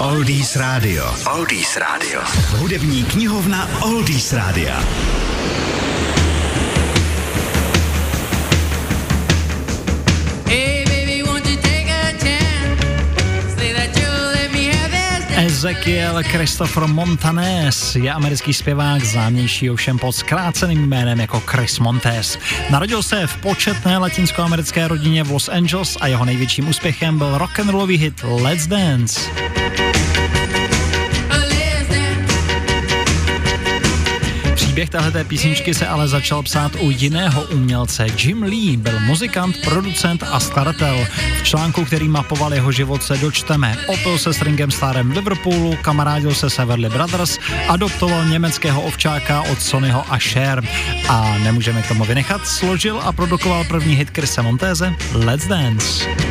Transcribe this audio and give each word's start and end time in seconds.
Oldies 0.00 0.56
Radio. 0.56 1.04
Oldies 1.28 1.76
Radio. 1.76 2.20
Hudební 2.56 3.04
knihovna 3.04 3.68
Oldies 3.80 4.32
Rádia. 4.32 4.80
Ezekiel 15.36 16.22
Christopher 16.22 16.86
Montanes 16.86 17.96
je 17.96 18.12
americký 18.12 18.54
zpěvák, 18.54 19.04
známější 19.04 19.70
ovšem 19.70 19.98
pod 19.98 20.12
zkráceným 20.12 20.88
jménem 20.88 21.20
jako 21.20 21.40
Chris 21.40 21.78
Montes. 21.78 22.38
Narodil 22.70 23.02
se 23.02 23.26
v 23.26 23.36
početné 23.36 23.98
latinskoamerické 23.98 24.88
rodině 24.88 25.24
v 25.24 25.30
Los 25.30 25.48
Angeles 25.48 25.96
a 26.00 26.06
jeho 26.06 26.24
největším 26.24 26.68
úspěchem 26.68 27.18
byl 27.18 27.38
rock'n'rollový 27.38 27.96
hit 27.96 28.14
Let's 28.24 28.66
Dance. 28.66 29.49
Příběh 34.80 35.12
této 35.12 35.28
písničky 35.28 35.74
se 35.74 35.86
ale 35.86 36.08
začal 36.08 36.42
psát 36.42 36.72
u 36.80 36.90
jiného 36.90 37.42
umělce. 37.42 38.06
Jim 38.18 38.42
Lee 38.42 38.76
byl 38.76 39.00
muzikant, 39.00 39.56
producent 39.64 40.22
a 40.22 40.40
skladatel. 40.40 41.06
V 41.38 41.42
článku, 41.42 41.84
který 41.84 42.08
mapoval 42.08 42.54
jeho 42.54 42.72
život, 42.72 43.02
se 43.02 43.16
dočteme. 43.16 43.76
Opil 43.86 44.18
se 44.18 44.32
s 44.32 44.42
Ringem 44.42 44.70
Starem 44.70 45.10
v 45.10 45.16
Liverpoolu, 45.16 45.76
kamarádil 45.82 46.34
se 46.34 46.50
Severly 46.50 46.88
Brothers, 46.88 47.38
adoptoval 47.68 48.24
německého 48.24 48.82
ovčáka 48.82 49.42
od 49.42 49.62
Sonyho 49.62 50.04
a 50.08 50.18
Cher. 50.18 50.64
A 51.08 51.38
nemůžeme 51.38 51.82
k 51.82 51.88
tomu 51.88 52.04
vynechat, 52.04 52.46
složil 52.46 53.00
a 53.00 53.12
produkoval 53.12 53.64
první 53.64 53.94
hit 53.94 54.10
Chrise 54.10 54.42
Monteze 54.42 54.94
Let's 55.12 55.46
Dance. 55.46 56.29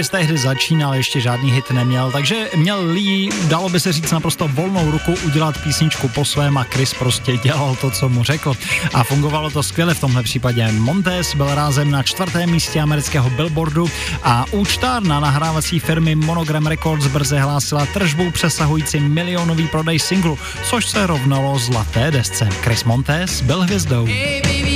Chris 0.00 0.08
tehdy 0.08 0.38
začínal, 0.38 0.94
ještě 0.94 1.20
žádný 1.20 1.52
hit 1.52 1.70
neměl, 1.70 2.10
takže 2.12 2.48
měl 2.56 2.84
Lee, 2.84 3.28
dalo 3.48 3.68
by 3.68 3.80
se 3.80 3.92
říct, 3.92 4.10
naprosto 4.10 4.48
volnou 4.48 4.90
ruku 4.90 5.14
udělat 5.26 5.62
písničku 5.62 6.08
po 6.08 6.24
svém 6.24 6.58
a 6.58 6.64
Chris 6.64 6.94
prostě 6.94 7.36
dělal 7.36 7.76
to, 7.80 7.90
co 7.90 8.08
mu 8.08 8.24
řekl. 8.24 8.54
A 8.94 9.04
fungovalo 9.04 9.50
to 9.50 9.62
skvěle 9.62 9.94
v 9.94 10.00
tomhle 10.00 10.22
případě. 10.22 10.72
Montes 10.72 11.34
byl 11.34 11.54
rázem 11.54 11.90
na 11.90 12.02
čtvrtém 12.02 12.50
místě 12.50 12.80
amerického 12.80 13.30
Billboardu 13.30 13.90
a 14.22 14.44
účtárna 14.50 15.20
nahrávací 15.20 15.78
firmy 15.78 16.14
Monogram 16.14 16.66
Records 16.66 17.06
brzy 17.06 17.38
hlásila 17.38 17.86
tržbu 17.86 18.30
přesahující 18.30 19.00
milionový 19.00 19.68
prodej 19.68 19.98
singlu, 19.98 20.38
což 20.64 20.86
se 20.86 21.06
rovnalo 21.06 21.58
zlaté 21.58 22.10
desce. 22.10 22.48
Chris 22.62 22.84
Montes 22.84 23.40
byl 23.40 23.62
hvězdou. 23.62 24.04
Hey, 24.04 24.42
baby, 24.42 24.69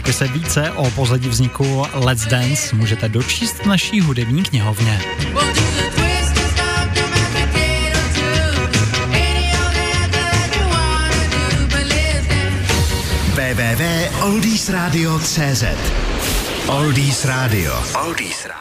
Taky 0.00 0.12
se 0.12 0.28
více 0.28 0.70
o 0.70 0.90
pozadí 0.90 1.28
vzniku 1.28 1.86
Let's 1.94 2.26
Dance 2.26 2.76
můžete 2.76 3.08
dočíst 3.08 3.58
v 3.58 3.66
naší 3.66 4.00
hudební 4.00 4.42
knihovně. 4.42 5.00
www.oldiesradio.cz 13.34 15.64
Oldies 16.66 17.24
Radio. 17.24 17.84
Oldies 18.06 18.46
Radio. 18.46 18.60